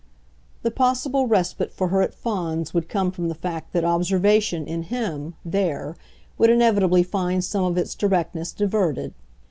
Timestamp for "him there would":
4.81-6.49